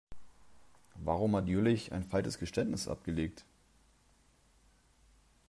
Warum 0.95 1.35
hat 1.35 1.47
Jüllich 1.47 1.91
ein 1.91 2.03
falsches 2.03 2.39
Geständnis 2.39 2.87
abgelegt? 2.87 3.45